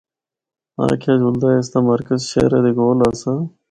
آکھیا 0.85 1.13
جُلدا 1.21 1.47
اے 1.51 1.57
اس 1.59 1.67
دا 1.73 1.79
مرکز 1.89 2.19
شہرا 2.31 2.59
دے 2.63 2.71
کول 2.77 2.99
آسا۔ 3.07 3.33